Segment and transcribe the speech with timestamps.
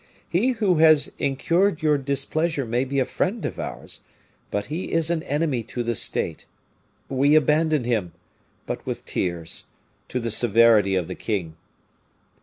[0.27, 4.01] He who has incurred your displeasure may be a friend of ours,
[4.49, 6.47] but he is an enemy to the state.
[7.07, 8.13] We abandon him,
[8.65, 9.67] but with tears,
[10.09, 11.55] to the severity of the king."